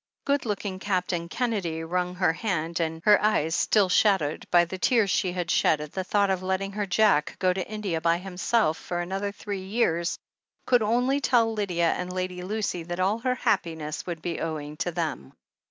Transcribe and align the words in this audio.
Good 0.25 0.47
looking 0.47 0.79
Captain 0.79 1.29
Kennedy 1.29 1.83
wrung 1.83 2.15
her 2.15 2.33
hand, 2.33 2.79
and 2.79 3.03
Nathalie, 3.05 3.15
her 3.21 3.23
eyes 3.23 3.53
still 3.53 3.87
shadowed 3.87 4.47
by 4.49 4.65
the 4.65 4.79
tears 4.79 5.11
she 5.11 5.31
had 5.33 5.51
shed 5.51 5.79
at 5.79 5.91
the 5.91 6.03
thought 6.03 6.31
of 6.31 6.41
letting 6.41 6.71
her 6.71 6.87
Jack 6.87 7.35
go 7.37 7.53
to 7.53 7.61
India 7.67 8.01
THE 8.01 8.09
HEEL 8.09 8.13
OF 8.13 8.21
ACHILLES 8.25 8.77
327 8.79 8.97
by 8.97 8.97
himself 8.97 8.99
for 8.99 8.99
another 8.99 9.31
three 9.31 9.63
years, 9.63 10.17
could 10.65 10.81
only 10.81 11.21
tell 11.21 11.53
Lydia 11.53 11.91
and 11.91 12.11
Lady 12.11 12.41
Lucy 12.41 12.81
that 12.81 12.99
all 12.99 13.19
her 13.19 13.35
happiness 13.35 14.03
would 14.07 14.23
be 14.23 14.39
owing 14.39 14.75
to 14.77 14.91
them. 14.91 15.33